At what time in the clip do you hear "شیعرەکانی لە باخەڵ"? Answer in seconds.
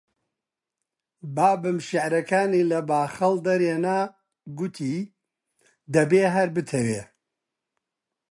1.87-3.35